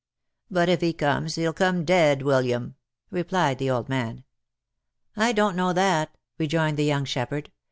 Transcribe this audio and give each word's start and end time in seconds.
"But 0.49 0.67
if 0.67 0.81
he 0.81 0.93
comes, 0.93 1.35
he'll 1.35 1.53
come 1.53 1.85
dead, 1.85 2.23
William!" 2.23 2.73
replied 3.11 3.59
the 3.59 3.69
old 3.69 3.87
man." 3.87 4.23
I 5.15 5.31
don't 5.31 5.55
know 5.55 5.73
that," 5.73 6.17
rejoined 6.39 6.77
the 6.77 6.85
young 6.85 7.05
shepherd." 7.05 7.51